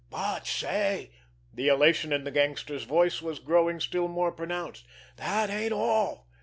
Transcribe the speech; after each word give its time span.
"But, 0.09 0.47
say"—the 0.47 1.67
elation 1.67 2.11
in 2.11 2.23
the 2.23 2.31
gangster's 2.31 2.85
voice 2.85 3.21
was 3.21 3.37
growing 3.37 3.79
still 3.79 4.07
more 4.07 4.31
pronounced—"that 4.31 5.51
ain't 5.51 5.73
all! 5.73 6.27